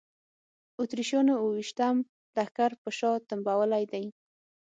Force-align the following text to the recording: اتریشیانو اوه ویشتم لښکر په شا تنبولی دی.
اتریشیانو 0.81 1.33
اوه 1.41 1.51
ویشتم 1.57 1.97
لښکر 2.35 2.71
په 2.81 2.89
شا 2.97 3.11
تنبولی 3.27 3.83
دی. 3.91 4.05